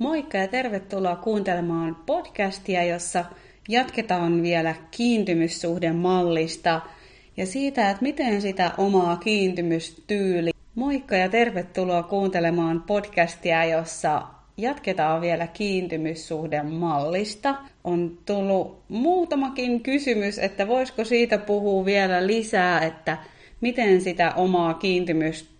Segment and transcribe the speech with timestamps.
[0.00, 3.24] Moikka ja tervetuloa kuuntelemaan podcastia, jossa
[3.68, 6.80] jatketaan vielä kiintymyssuhdemallista
[7.36, 10.50] ja siitä, että miten sitä omaa kiintymystyyli.
[10.74, 14.22] Moikka ja tervetuloa kuuntelemaan podcastia, jossa
[14.56, 17.54] jatketaan vielä kiintymyssuhdemallista.
[17.84, 23.18] On tullut muutamakin kysymys, että voisiko siitä puhua vielä lisää, että
[23.60, 25.59] miten sitä omaa kiintymystyyliä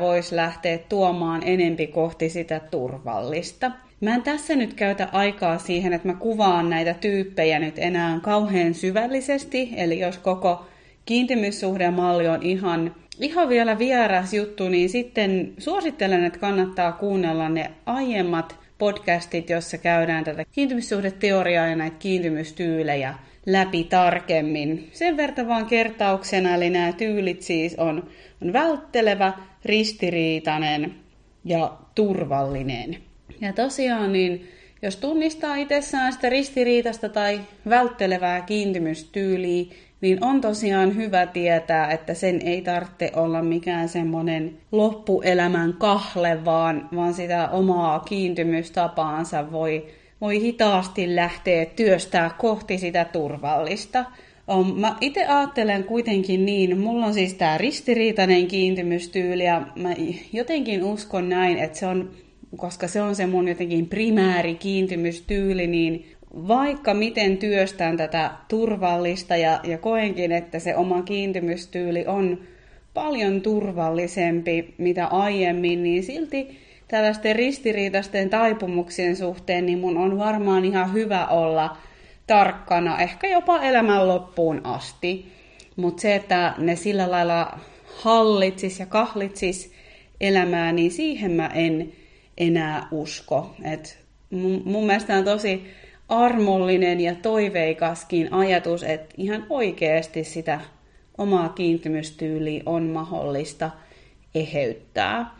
[0.00, 3.70] voisi lähteä tuomaan enempi kohti sitä turvallista.
[4.00, 8.74] Mä en tässä nyt käytä aikaa siihen, että mä kuvaan näitä tyyppejä nyt enää kauhean
[8.74, 10.66] syvällisesti, eli jos koko
[11.04, 18.58] kiintymyssuhdemalli on ihan, ihan vielä vieras juttu, niin sitten suosittelen, että kannattaa kuunnella ne aiemmat
[18.78, 23.14] podcastit, jossa käydään tätä kiintymyssuhdeteoriaa ja näitä kiintymystyylejä
[23.46, 24.88] läpi tarkemmin.
[24.92, 28.08] Sen verran vaan kertauksena, eli nämä tyylit siis on,
[28.42, 29.32] on välttelevä,
[29.64, 30.94] ristiriitainen
[31.44, 32.96] ja turvallinen.
[33.40, 34.48] Ja tosiaan, niin
[34.82, 39.64] jos tunnistaa itsessään sitä ristiriitasta tai välttelevää kiintymystyyliä,
[40.00, 46.88] niin on tosiaan hyvä tietää, että sen ei tarvitse olla mikään semmoinen loppuelämän kahle, vaan,
[46.94, 49.86] vaan sitä omaa kiintymystapaansa voi,
[50.20, 54.04] voi hitaasti lähteä työstää kohti sitä turvallista.
[54.76, 59.88] Mä itse ajattelen kuitenkin niin, mulla on siis tämä ristiriitainen kiintymystyyli ja mä
[60.32, 62.10] jotenkin uskon näin, että se on,
[62.56, 66.06] koska se on se mun jotenkin primääri kiintymystyyli, niin
[66.48, 72.40] vaikka miten työstän tätä turvallista ja, ja koenkin, että se oma kiintymystyyli on
[72.94, 80.92] paljon turvallisempi mitä aiemmin, niin silti tällaisten ristiriitaisten taipumuksien suhteen, niin mun on varmaan ihan
[80.92, 81.76] hyvä olla
[82.26, 85.32] tarkkana, ehkä jopa elämän loppuun asti.
[85.76, 87.58] Mutta se, että ne sillä lailla
[87.96, 89.72] hallitsis ja kahlitsis
[90.20, 91.92] elämää, niin siihen mä en
[92.38, 93.54] enää usko.
[93.64, 93.98] Et
[94.30, 95.66] mun, mun mielestä on tosi
[96.08, 100.60] armollinen ja toiveikaskin ajatus, että ihan oikeasti sitä
[101.18, 103.70] omaa kiintymystyyliä on mahdollista
[104.34, 105.36] eheyttää.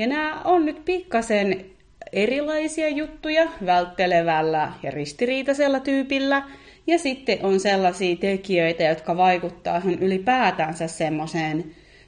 [0.00, 1.64] Ja nämä on nyt pikkasen
[2.12, 6.42] erilaisia juttuja välttelevällä ja ristiriitaisella tyypillä.
[6.86, 11.64] Ja sitten on sellaisia tekijöitä, jotka vaikuttaa ylipäätänsä semmoiseen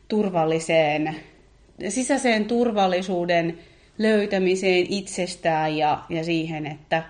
[0.09, 1.17] turvalliseen,
[1.89, 3.59] sisäiseen turvallisuuden
[3.99, 7.03] löytämiseen itsestään ja, ja siihen, että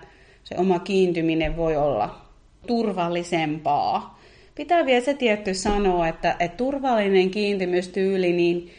[0.43, 2.21] se oma kiintyminen voi olla
[2.67, 4.19] turvallisempaa.
[4.55, 8.71] Pitää vielä se tietty sanoa, että, että turvallinen kiintymystyyli, niin,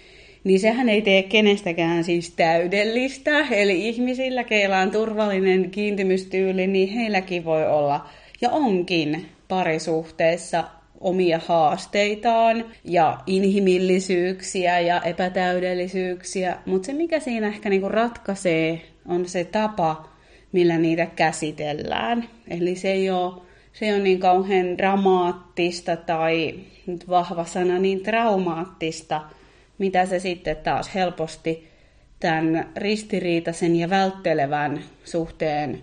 [0.44, 3.40] niin sehän ei tee kenestäkään siis täydellistä.
[3.50, 8.08] Eli ihmisillä, keillä on turvallinen kiintymystyyli, niin heilläkin voi olla
[8.40, 10.64] ja onkin parisuhteessa
[11.00, 19.44] omia haasteitaan ja inhimillisyyksiä ja epätäydellisyyksiä, mutta se mikä siinä ehkä niinku ratkaisee on se
[19.44, 20.08] tapa,
[20.52, 22.28] millä niitä käsitellään.
[22.48, 26.54] Eli se ei ole, se ole niin kauhean dramaattista tai
[26.86, 29.20] nyt vahva sana, niin traumaattista,
[29.78, 31.68] mitä se sitten taas helposti
[32.20, 35.82] tämän ristiriitaisen ja välttelevän suhteen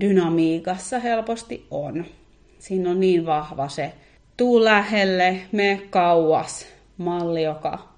[0.00, 2.04] dynamiikassa helposti on.
[2.58, 3.92] Siinä on niin vahva se
[4.36, 6.66] tuu lähelle, me kauas
[6.98, 7.88] malli, joka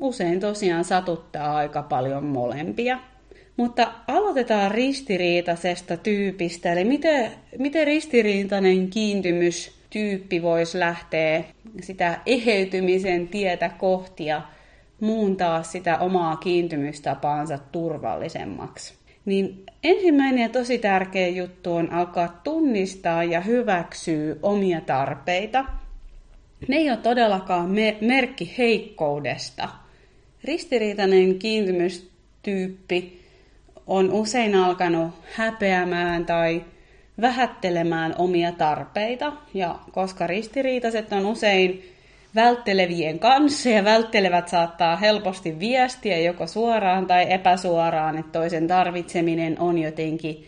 [0.00, 2.98] usein tosiaan satuttaa aika paljon molempia.
[3.56, 11.44] Mutta aloitetaan ristiriitaisesta tyypistä, eli miten, miten ristiriitainen kiintymystyyppi voisi lähteä
[11.82, 14.42] sitä eheytymisen tietä kohti ja
[15.00, 18.94] muuntaa sitä omaa kiintymystapaansa turvallisemmaksi.
[19.24, 25.64] Niin ensimmäinen ja tosi tärkeä juttu on alkaa tunnistaa ja hyväksyä omia tarpeita.
[26.68, 29.68] Ne ei ole todellakaan me- merkki heikkoudesta.
[30.44, 33.20] Ristiriitainen kiintymystyyppi
[33.86, 36.64] on usein alkanut häpeämään tai
[37.20, 41.84] vähättelemään omia tarpeita, ja koska ristiriitaiset on usein
[42.34, 49.78] välttelevien kanssa ja välttelevät saattaa helposti viestiä joko suoraan tai epäsuoraan, että toisen tarvitseminen on
[49.78, 50.46] jotenkin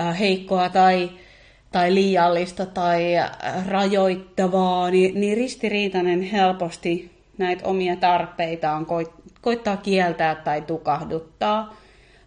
[0.00, 1.10] äh, heikkoa tai,
[1.72, 3.30] tai liiallista tai äh,
[3.68, 8.86] rajoittavaa, niin, niin ristiriitainen helposti näitä omia tarpeitaan
[9.40, 11.76] koittaa kieltää tai tukahduttaa.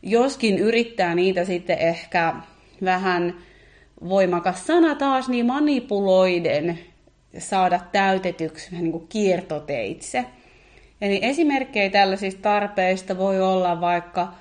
[0.03, 2.33] Joskin yrittää niitä sitten ehkä
[2.83, 3.35] vähän
[4.09, 6.79] voimakas sana taas, niin manipuloiden
[7.37, 10.25] saada täytetyksi niin kuin kiertoteitse.
[11.01, 14.33] Eli esimerkkejä tällaisista tarpeista voi olla vaikka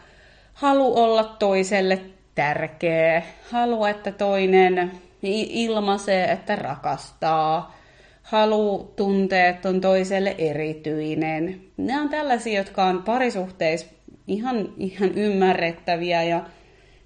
[0.54, 2.00] halu olla toiselle
[2.34, 4.90] tärkeä, halu, että toinen
[5.22, 7.76] ilmaisee, että rakastaa,
[8.22, 11.60] halu tuntea, että on toiselle erityinen.
[11.76, 13.86] Nämä on tällaisia, jotka on parisuhteissa
[14.26, 16.42] ihan, ihan ymmärrettäviä ja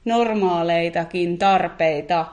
[0.05, 2.26] normaaleitakin tarpeita,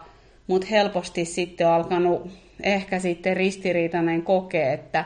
[0.48, 2.32] mutta helposti sitten on alkanut
[2.64, 5.06] ehkä sitten ristiriitainen kokee, että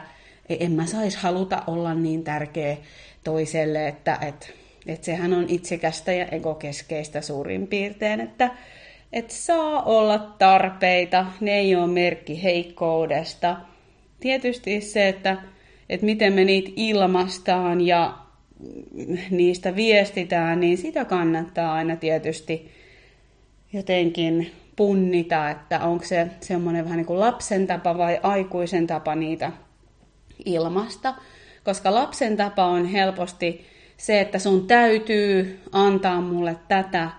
[0.50, 2.78] en mä saisi haluta olla niin tärkeä
[3.24, 4.48] toiselle, että, että,
[4.88, 8.52] että sehän on itsekästä ja egokeskeistä suurin piirtein, että,
[9.14, 13.58] että saa olla tarpeita, ne ei ole merkki heikkoudesta.
[14.20, 15.38] Tietysti se, että,
[15.90, 18.18] että miten me niitä ilmastaan ja
[19.32, 22.72] niistä viestitään, niin sitä kannattaa aina tietysti
[23.74, 29.52] jotenkin punnita, että onko se semmoinen vähän niin kuin lapsen tapa vai aikuisen tapa niitä
[30.46, 31.14] ilmasta.
[31.64, 33.66] Koska lapsen tapa on helposti
[33.98, 37.10] se, että sun täytyy antaa mulle tätä,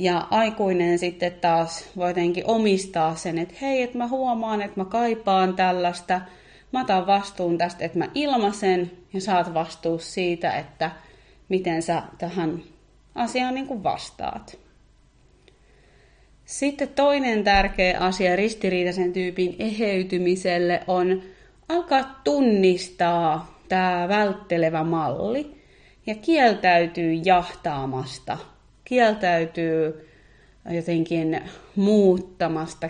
[0.00, 4.84] ja aikuinen sitten taas voi jotenkin omistaa sen, että hei, että mä huomaan, että mä
[4.84, 6.20] kaipaan tällaista,
[6.72, 10.90] mä otan vastuun tästä, että mä ilmaisen, ja saat vastuus siitä, että
[11.48, 12.62] miten sä tähän
[13.14, 14.58] asiaan niin kuin vastaat.
[16.50, 21.22] Sitten toinen tärkeä asia ristiriitaisen tyypin eheytymiselle on
[21.68, 25.54] alkaa tunnistaa tämä välttelevä malli
[26.06, 28.38] ja kieltäytyy jahtaamasta,
[28.84, 30.08] kieltäytyy
[30.70, 31.40] jotenkin
[31.76, 32.88] muuttamasta,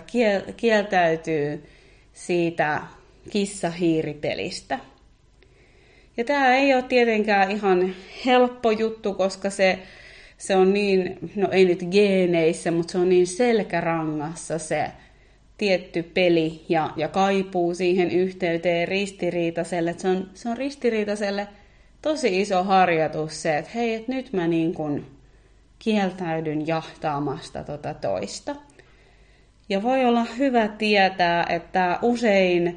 [0.57, 1.63] kieltäytyy
[2.13, 2.81] siitä
[3.29, 4.79] kissahiiripelistä.
[6.17, 9.79] Ja tämä ei ole tietenkään ihan helppo juttu, koska se
[10.41, 14.91] se on niin, no ei nyt geeneissä, mutta se on niin selkärangassa se
[15.57, 19.95] tietty peli ja, ja kaipuu siihen yhteyteen ristiriitaiselle.
[19.97, 21.47] Se on, se on ristiriitaiselle
[22.01, 25.05] tosi iso harjoitus se, että hei, että nyt mä niin kuin
[25.79, 28.55] kieltäydyn jahtaamasta tota toista.
[29.69, 32.67] Ja voi olla hyvä tietää, että usein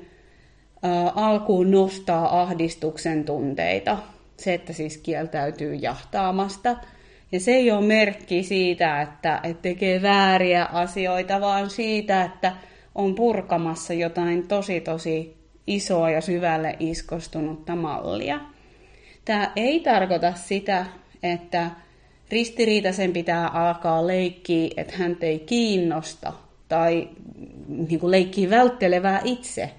[0.84, 3.98] ä, alkuun nostaa ahdistuksen tunteita.
[4.36, 6.76] Se, että siis kieltäytyy jahtaamasta–
[7.34, 12.52] ja se ei ole merkki siitä, että, että tekee vääriä asioita, vaan siitä, että
[12.94, 15.36] on purkamassa jotain tosi tosi
[15.66, 18.40] isoa ja syvälle iskostunutta mallia.
[19.24, 20.86] Tämä ei tarkoita sitä,
[21.22, 21.70] että
[22.30, 26.32] ristiriitaisen pitää alkaa leikkiä, että hän ei kiinnosta
[26.68, 27.08] tai
[27.88, 29.70] niin kuin leikkii välttelevää itse.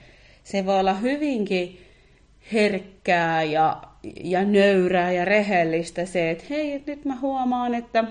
[0.44, 1.82] Se voi olla hyvinkin
[2.54, 3.82] herkkää ja
[4.24, 8.04] ja nöyrää ja rehellistä se, että hei, et nyt mä huomaan, että,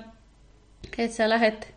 [0.99, 1.75] että sä lähet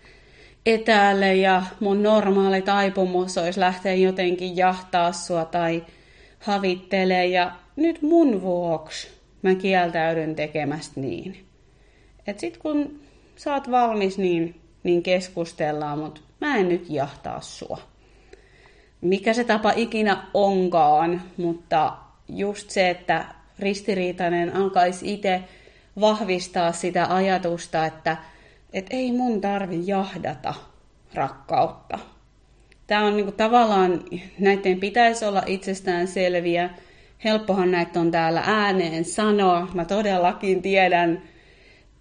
[0.65, 5.83] etäälle ja mun normaali taipumus olisi lähteä jotenkin jahtaa sua tai
[6.39, 9.07] havittelee ja nyt mun vuoksi
[9.41, 11.45] mä kieltäydyn tekemästä niin.
[12.27, 12.99] Et sit kun
[13.35, 17.79] sä oot valmis, niin, niin keskustellaan, mutta mä en nyt jahtaa sua.
[19.01, 21.97] Mikä se tapa ikinä onkaan, mutta
[22.29, 23.25] just se, että
[23.59, 25.43] ristiriitainen alkaisi itse
[25.99, 28.17] vahvistaa sitä ajatusta, että
[28.73, 30.53] et ei mun tarvi jahdata
[31.13, 31.99] rakkautta.
[32.87, 34.03] Tämä on niinku tavallaan,
[34.39, 36.69] näiden pitäisi olla itsestään selviä.
[37.23, 39.67] Helppohan näitä on täällä ääneen sanoa.
[39.73, 41.21] Mä todellakin tiedän,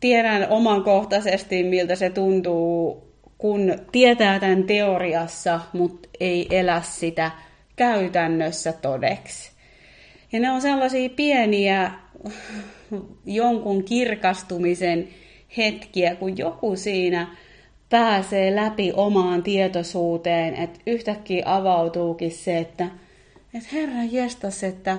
[0.00, 3.06] tiedän omankohtaisesti, miltä se tuntuu,
[3.38, 7.30] kun tietää tämän teoriassa, mutta ei elä sitä
[7.76, 9.55] käytännössä todeksi.
[10.32, 11.90] Ja ne on sellaisia pieniä
[13.26, 15.08] jonkun kirkastumisen
[15.56, 17.36] hetkiä, kun joku siinä
[17.90, 22.88] pääsee läpi omaan tietoisuuteen, että yhtäkkiä avautuukin se, että,
[23.54, 24.98] että herra jestas, että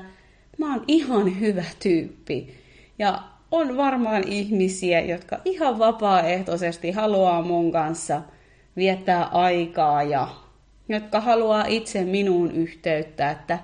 [0.57, 2.53] mä oon ihan hyvä tyyppi.
[2.99, 8.21] Ja on varmaan ihmisiä, jotka ihan vapaaehtoisesti haluaa mun kanssa
[8.75, 10.27] viettää aikaa ja
[10.89, 13.59] jotka haluaa itse minuun yhteyttä, että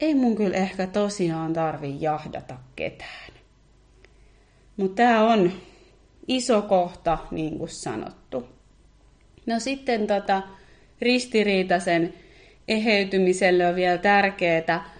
[0.00, 3.32] ei mun kyllä ehkä tosiaan tarvi jahdata ketään.
[4.76, 5.52] Mutta tämä on
[6.28, 8.48] iso kohta, niin kuin sanottu.
[9.46, 10.42] No sitten tota,
[11.00, 12.14] ristiriitaisen
[12.68, 14.90] eheytymiselle on vielä tärkeää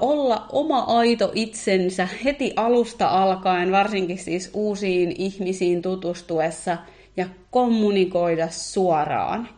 [0.00, 6.78] olla oma aito itsensä heti alusta alkaen, varsinkin siis uusiin ihmisiin tutustuessa
[7.16, 9.48] ja kommunikoida suoraan.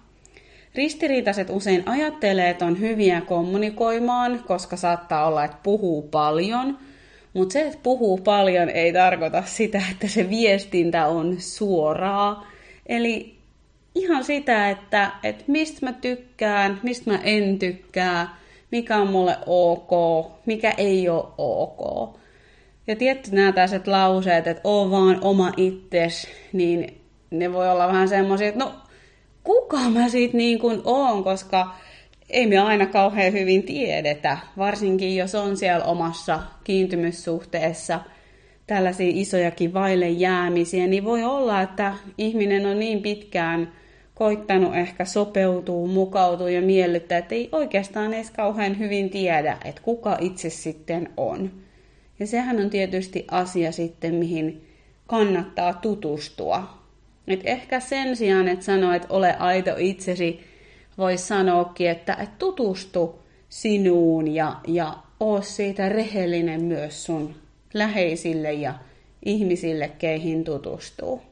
[0.75, 6.79] Ristiriitaiset usein ajattelee, että on hyviä kommunikoimaan, koska saattaa olla, että puhuu paljon,
[7.35, 12.47] mutta se, että puhuu paljon, ei tarkoita sitä, että se viestintä on suoraa.
[12.87, 13.39] Eli
[13.95, 18.37] ihan sitä, että, että mistä mä tykkään, mistä mä en tykkää,
[18.71, 19.91] mikä on mulle ok,
[20.47, 22.17] mikä ei ole ok.
[22.87, 27.01] Ja tietty nämä tällaiset lauseet, että oo vaan oma itses, niin
[27.31, 28.73] ne voi olla vähän semmoisia, että no
[29.45, 31.75] kuka mä siitä niin kuin oon, koska
[32.31, 38.01] ei me aina kauhean hyvin tiedetä, varsinkin jos on siellä omassa kiintymyssuhteessa
[38.67, 43.73] tällaisia isojakin vaille jäämisiä, niin voi olla, että ihminen on niin pitkään
[44.15, 50.17] koittanut ehkä sopeutua, mukautua ja miellyttää, että ei oikeastaan edes kauhean hyvin tiedä, että kuka
[50.21, 51.51] itse sitten on.
[52.19, 54.67] Ja sehän on tietysti asia sitten, mihin
[55.07, 56.82] kannattaa tutustua.
[57.29, 60.41] Et ehkä sen sijaan, että sanoo, että ole aito itsesi,
[60.99, 67.35] voisi sanoakin, että, että tutustu sinuun ja, ja oo siitä rehellinen myös sun
[67.75, 68.75] läheisille ja
[69.25, 71.23] ihmisille, keihin tutustuu.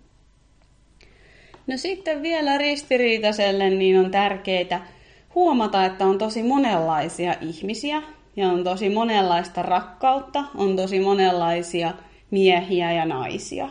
[1.67, 4.87] No sitten vielä ristiriitaiselle niin on tärkeää
[5.35, 8.03] huomata, että on tosi monenlaisia ihmisiä
[8.37, 11.95] ja on tosi monenlaista rakkautta, on tosi monenlaisia
[12.31, 13.69] miehiä ja naisia.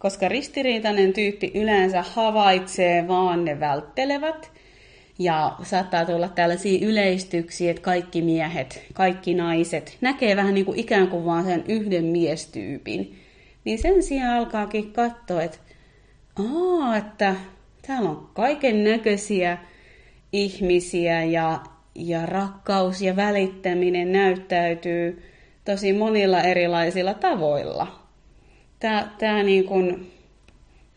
[0.00, 4.50] Koska ristiriitainen tyyppi yleensä havaitsee vaan ne välttelevät
[5.18, 11.08] ja saattaa tulla tällaisia yleistyksiä, että kaikki miehet, kaikki naiset näkee vähän niin kuin ikään
[11.08, 13.18] kuin vaan sen yhden miestyypin.
[13.64, 15.58] Niin sen sijaan alkaakin katsoa, että
[16.38, 17.34] aa, että
[17.86, 19.58] täällä on kaiken näköisiä
[20.32, 21.60] ihmisiä ja,
[21.94, 25.22] ja rakkaus ja välittäminen näyttäytyy
[25.64, 27.99] tosi monilla erilaisilla tavoilla.
[28.80, 30.12] Tämä, tämä niin kuin,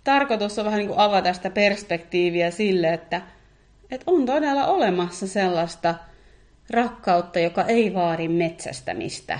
[0.03, 3.21] tarkoitus on vähän niin kuin avata sitä perspektiiviä sille, että,
[3.91, 5.95] että on todella olemassa sellaista
[6.69, 9.39] rakkautta, joka ei vaadi metsästämistä.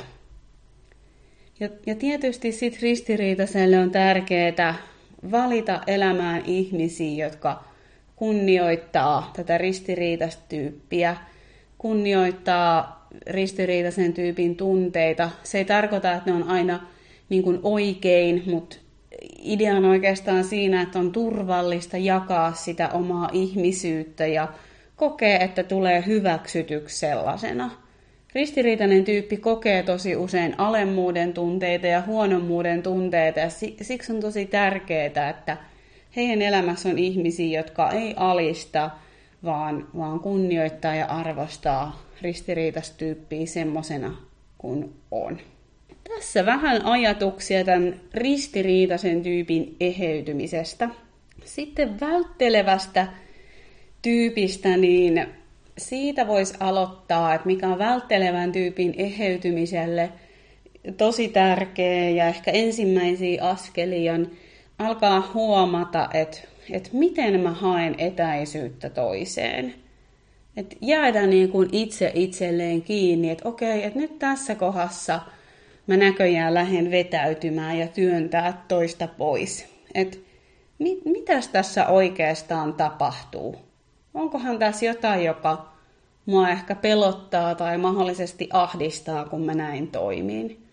[1.60, 4.76] Ja, ja tietysti sitten ristiriitaiselle on tärkeää
[5.32, 7.64] valita elämään ihmisiä, jotka
[8.16, 11.18] kunnioittaa tätä ristiriitaista tyyppiä,
[11.78, 15.30] kunnioittaa ristiriitaisen tyypin tunteita.
[15.44, 16.88] Se ei tarkoita, että ne on aina
[17.30, 18.76] niin kuin oikein, mutta
[19.42, 24.48] idea on oikeastaan siinä, että on turvallista jakaa sitä omaa ihmisyyttä ja
[24.96, 27.72] kokee, että tulee hyväksytyksi sellaisena–
[28.36, 33.50] Ristiriitainen tyyppi kokee tosi usein alemmuuden tunteita ja huonommuuden tunteita ja
[33.82, 35.58] siksi on tosi tärkeää, että
[36.16, 38.90] heidän elämässä on ihmisiä, jotka ei alista,
[39.44, 44.18] vaan, vaan kunnioittaa ja arvostaa ristiriitaista tyyppiä semmoisena
[44.58, 45.40] kuin on.
[46.10, 50.90] Tässä vähän ajatuksia tämän ristiriitaisen tyypin eheytymisestä.
[51.46, 53.08] Sitten välttelevästä
[54.02, 55.28] tyypistä, niin
[55.78, 60.10] siitä voisi aloittaa, että mikä on välttelevän tyypin eheytymiselle
[60.98, 64.32] tosi tärkeä ja ehkä ensimmäisiä askelia on
[64.80, 66.38] alkaa huomata, että,
[66.72, 69.74] että miten mä haen etäisyyttä toiseen.
[70.58, 75.20] Että jäädä niin kuin itse itselleen kiinni, että okei, että nyt tässä kohdassa
[75.88, 79.68] mä näköjään lähden vetäytymään ja työntää toista pois.
[79.94, 80.18] Että
[80.80, 83.74] mit, mitäs tässä oikeastaan tapahtuu?
[84.14, 85.74] onkohan tässä jotain, joka
[86.26, 90.68] mua ehkä pelottaa tai mahdollisesti ahdistaa, kun mä näin toimin.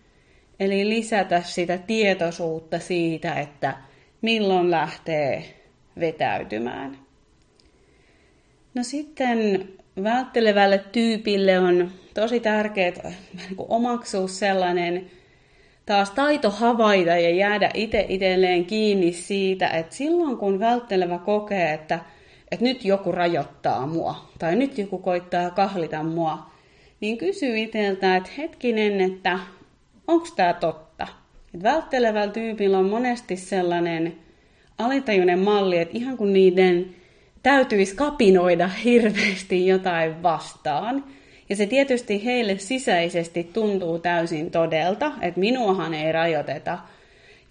[0.59, 3.77] Eli lisätä sitä tietoisuutta siitä, että
[4.21, 5.43] milloin lähtee
[5.99, 6.97] vetäytymään.
[8.75, 9.69] No sitten
[10.03, 13.11] välttelevälle tyypille on tosi tärkeää
[13.57, 15.11] omaksua sellainen
[15.85, 21.99] taas taito havaita ja jäädä itse itselleen kiinni siitä, että silloin kun välttelevä kokee, että
[22.51, 26.51] että nyt joku rajoittaa mua tai nyt joku koittaa kahlita mua,
[26.99, 29.39] niin kysyy itseltä, että hetkinen, että
[30.07, 31.07] onko tämä totta.
[31.53, 34.15] Et välttelevällä tyypillä on monesti sellainen
[34.77, 36.95] alitajuinen malli, että ihan kun niiden
[37.43, 41.03] täytyisi kapinoida hirveästi jotain vastaan.
[41.51, 46.79] Ja se tietysti heille sisäisesti tuntuu täysin todelta, että minuahan ei rajoiteta.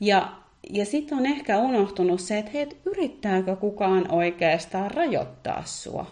[0.01, 0.33] Ja
[0.71, 6.07] ja sitten on ehkä unohtunut se, että hei, yrittääkö kukaan oikeastaan rajoittaa sua?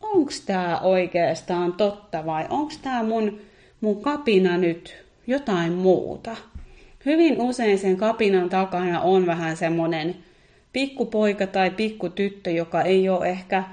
[0.00, 3.40] Onko tämä oikeastaan totta vai onko tämä mun,
[3.80, 6.36] mun kapina nyt jotain muuta?
[7.06, 10.16] Hyvin usein sen kapinan takana on vähän semmoinen
[10.72, 13.64] pikkupoika tai pikkutyttö, joka ei ole ehkä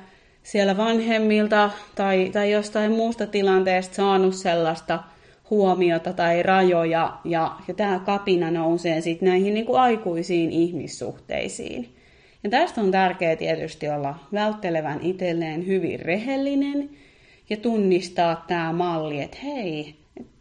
[0.44, 5.04] siellä vanhemmilta tai, tai jostain muusta tilanteesta saanut sellaista
[5.50, 11.96] huomiota tai rajoja, ja, ja tämä kapina nousee sitten näihin niin kuin aikuisiin ihmissuhteisiin.
[12.44, 16.90] Ja tästä on tärkeää tietysti olla välttelevän itselleen hyvin rehellinen
[17.50, 19.96] ja tunnistaa tämä malli, että hei,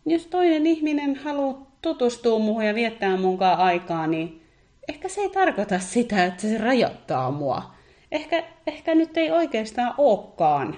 [0.07, 4.43] jos toinen ihminen haluaa tutustua muuhun ja viettää munkaan aikaa, niin
[4.89, 7.80] ehkä se ei tarkoita sitä, että se rajoittaa mua.
[8.13, 10.77] Ehkä, ehkä nyt ei oikeastaan olekaan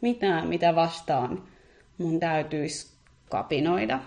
[0.00, 1.42] mitään, mitä vastaan
[1.98, 2.92] mun täytyisi
[3.30, 4.00] kapinoida.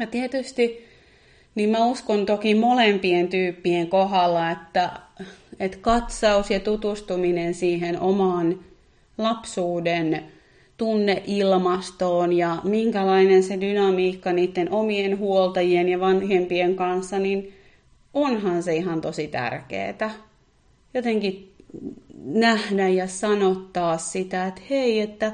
[0.00, 0.86] Ja tietysti
[1.54, 4.90] niin mä uskon toki molempien tyyppien kohdalla, että,
[5.60, 8.60] että katsaus ja tutustuminen siihen omaan
[9.18, 10.22] lapsuuden
[10.76, 17.52] tunneilmastoon ja minkälainen se dynamiikka niiden omien huoltajien ja vanhempien kanssa, niin
[18.14, 20.10] onhan se ihan tosi tärkeää.
[20.94, 21.55] Jotenkin
[22.24, 25.32] nähdä ja sanottaa sitä, että hei, että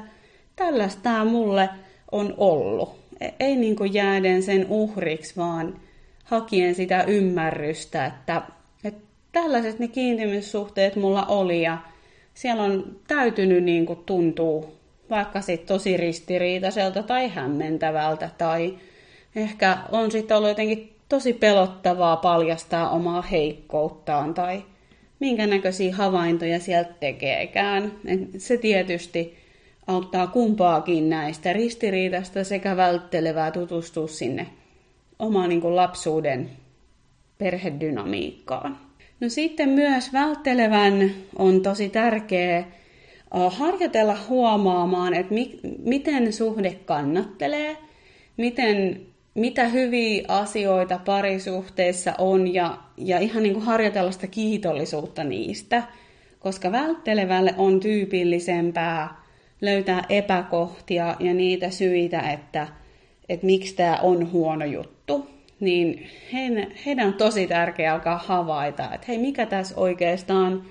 [0.55, 1.69] tällaista mulle
[2.11, 2.95] on ollut.
[3.21, 5.79] E- ei niin kuin jääden sen uhriksi, vaan
[6.23, 8.41] hakien sitä ymmärrystä, että,
[8.83, 11.77] että tällaiset ne kiintymyssuhteet mulla oli ja
[12.33, 14.71] siellä on täytynyt niin kuin tuntua
[15.09, 18.77] vaikka sitten tosi ristiriitaiselta tai hämmentävältä tai
[19.35, 24.63] ehkä on sitten ollut jotenkin tosi pelottavaa paljastaa omaa heikkouttaan tai
[25.23, 27.91] minkä näköisiä havaintoja sieltä tekeekään.
[28.37, 29.37] Se tietysti
[29.87, 34.47] auttaa kumpaakin näistä ristiriitasta sekä välttelevää tutustua sinne
[35.19, 36.49] omaan niin kuin lapsuuden
[37.37, 38.77] perhedynamiikkaan.
[39.19, 42.63] No sitten myös välttelevän on tosi tärkeä
[43.49, 47.77] harjoitella huomaamaan, että mi- miten suhde kannattelee,
[48.37, 49.01] miten,
[49.35, 55.83] mitä hyviä asioita parisuhteessa on ja, ja ihan niin kuin harjoitella sitä kiitollisuutta niistä,
[56.39, 59.23] koska välttelevälle on tyypillisempää
[59.61, 62.67] löytää epäkohtia ja niitä syitä, että,
[63.29, 69.07] että miksi tämä on huono juttu, niin heidän, heidän on tosi tärkeää alkaa havaita, että
[69.07, 70.63] hei, mikä tässä oikeastaan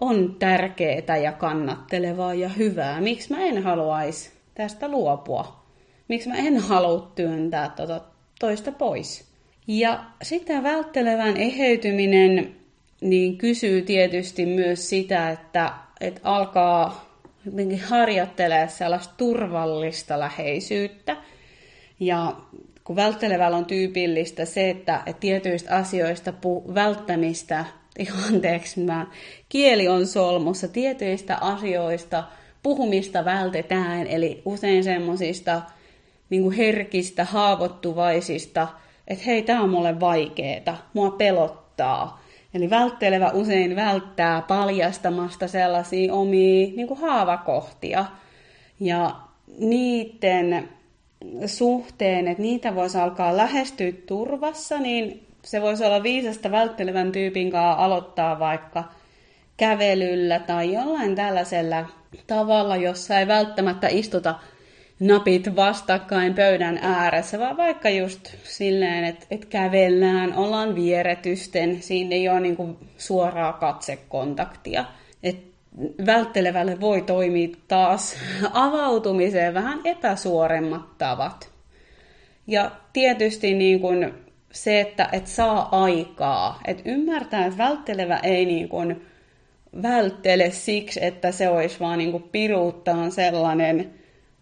[0.00, 3.00] on tärkeää ja kannattelevaa ja hyvää.
[3.00, 5.63] Miksi mä en haluaisi tästä luopua?
[6.08, 8.00] Miksi mä en halua työntää tuota
[8.40, 9.24] toista pois?
[9.66, 12.54] Ja sitten välttelevän eheytyminen
[13.00, 17.14] niin kysyy tietysti myös sitä, että, että alkaa
[17.46, 21.16] jotenkin harjoittelee sellaista turvallista läheisyyttä.
[22.00, 22.36] Ja
[22.84, 27.64] kun välttelevällä on tyypillistä se, että, että tietyistä asioista pu- välttämistä
[28.28, 29.06] anteeksi, mä,
[29.48, 32.24] kieli on solmussa, tietyistä asioista
[32.62, 35.62] puhumista vältetään, eli usein semmoisista
[36.30, 38.68] niin herkistä, haavoittuvaisista,
[39.08, 42.24] että hei, tämä on mulle vaikeeta, mua pelottaa.
[42.54, 48.04] Eli välttelevä usein välttää paljastamasta sellaisia omia niin kuin haavakohtia.
[48.80, 49.16] Ja
[49.58, 50.68] niiden
[51.46, 57.84] suhteen, että niitä voisi alkaa lähestyä turvassa, niin se voisi olla viisasta välttelevän tyypin kanssa
[57.84, 58.84] aloittaa vaikka
[59.56, 61.86] kävelyllä tai jollain tällaisella
[62.26, 64.34] tavalla, jossa ei välttämättä istuta
[65.06, 72.28] napit vastakkain pöydän ääressä, vaan vaikka just silleen, että, että kävellään, ollaan vieretysten, siinä ei
[72.28, 74.84] ole niin kuin suoraa katsekontaktia.
[75.22, 75.36] Et
[76.06, 78.16] välttelevälle voi toimia taas
[78.52, 81.48] avautumiseen vähän epäsuoremmat tavat.
[82.46, 84.14] Ja tietysti niin kuin
[84.52, 89.06] se, että et saa aikaa, että ymmärtää, että välttelevä ei niin kuin
[89.82, 93.90] välttele siksi, että se olisi vaan niin kuin piruuttaan sellainen,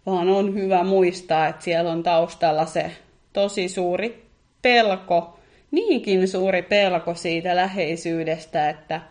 [0.05, 2.91] vaan on hyvä muistaa, että siellä on taustalla se
[3.33, 4.25] tosi suuri
[4.61, 5.39] pelko,
[5.71, 9.01] niinkin suuri pelko siitä läheisyydestä, että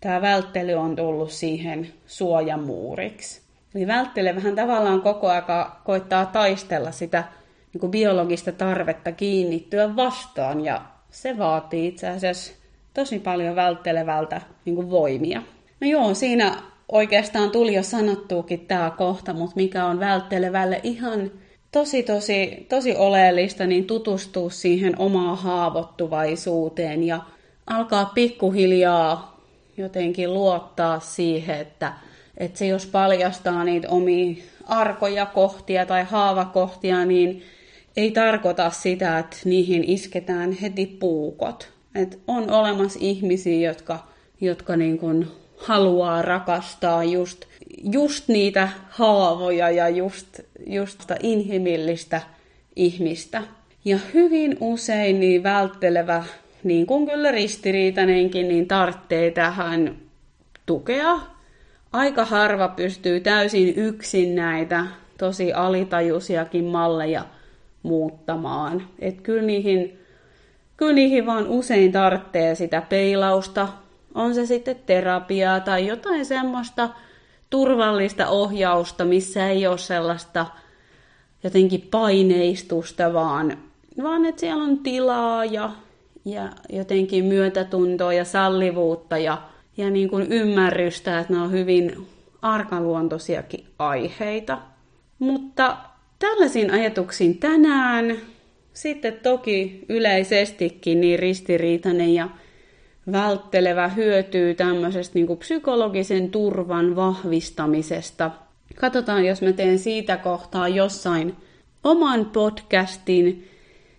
[0.00, 3.42] tämä välttely on tullut siihen suojamuuriksi.
[3.74, 7.24] Eli välttelevähän tavallaan koko aika koittaa taistella sitä
[7.72, 12.52] niin kuin biologista tarvetta kiinnittyä vastaan ja se vaatii itse asiassa
[12.94, 15.42] tosi paljon välttelevältä niin kuin voimia.
[15.80, 21.30] No joo, siinä oikeastaan tuli jo sanottuukin tämä kohta, mutta mikä on välttelevälle ihan
[21.72, 27.20] tosi, tosi, tosi oleellista, niin tutustua siihen omaan haavoittuvaisuuteen ja
[27.66, 29.40] alkaa pikkuhiljaa
[29.76, 31.92] jotenkin luottaa siihen, että,
[32.36, 34.34] että se jos paljastaa niitä omia
[34.66, 37.42] arkoja kohtia tai haavakohtia, niin
[37.96, 41.68] ei tarkoita sitä, että niihin isketään heti puukot.
[41.94, 43.98] Et on olemassa ihmisiä, jotka,
[44.40, 45.28] jotka niin kuin
[45.62, 47.44] haluaa rakastaa just,
[47.92, 52.20] just niitä haavoja ja just, just sitä inhimillistä
[52.76, 53.42] ihmistä.
[53.84, 56.24] Ja hyvin usein niin välttelevä,
[56.64, 59.96] niin kuin kyllä ristiriitainenkin, niin tarvitsee tähän
[60.66, 61.20] tukea.
[61.92, 64.86] Aika harva pystyy täysin yksin näitä
[65.18, 67.24] tosi alitajuisiakin malleja
[67.82, 68.82] muuttamaan.
[68.98, 69.98] Et kyllä niihin,
[70.76, 73.68] kyllä niihin vaan usein tarvitsee sitä peilausta,
[74.14, 76.88] on se sitten terapiaa tai jotain semmoista
[77.50, 80.46] turvallista ohjausta, missä ei ole sellaista
[81.44, 83.58] jotenkin paineistusta, vaan,
[84.02, 85.70] vaan että siellä on tilaa ja,
[86.24, 89.42] ja jotenkin myötätuntoa ja sallivuutta ja,
[89.76, 92.06] ja niin kuin ymmärrystä, että ne on hyvin
[92.42, 94.58] arkaluontoisiakin aiheita.
[95.18, 95.76] Mutta
[96.18, 98.16] tällaisiin ajatuksiin tänään.
[98.72, 102.28] Sitten toki yleisestikin niin ristiriitainen ja
[103.12, 108.30] välttelevä hyötyy tämmöisestä niin psykologisen turvan vahvistamisesta.
[108.74, 111.36] katsotaan, jos mä teen siitä kohtaa jossain
[111.84, 113.48] oman podcastin.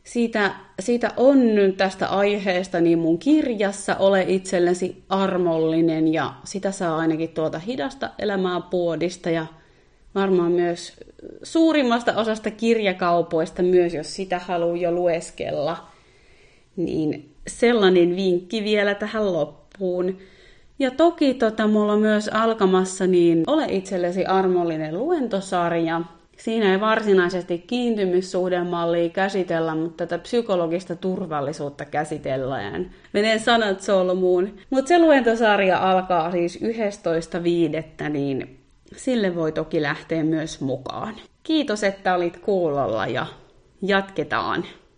[0.04, 1.40] Siitä, siitä on
[1.78, 8.62] tästä aiheesta niin mun kirjassa Ole itsellesi armollinen ja sitä saa ainakin tuolta hidasta elämää
[8.62, 9.46] puodista ja
[10.16, 10.94] varmaan myös
[11.44, 15.88] suurimmasta osasta kirjakaupoista myös, jos sitä haluaa jo lueskella.
[16.76, 20.18] Niin sellainen vinkki vielä tähän loppuun.
[20.80, 26.02] Ja toki tota, mulla on myös alkamassa niin Ole itsellesi armollinen luentosarja.
[26.38, 32.92] Siinä ei varsinaisesti kiintymyssuhdemallia käsitellä, mutta tätä psykologista turvallisuutta käsitellään.
[33.14, 34.54] Menee sanat solmuun.
[34.70, 36.60] Mutta se luentosarja alkaa siis
[38.04, 38.10] 11.5.
[38.10, 38.60] niin
[38.96, 41.16] sille voi toki lähteä myös mukaan.
[41.44, 43.26] Kiitos, että olit kuulolla ja
[43.82, 44.66] jatketaan.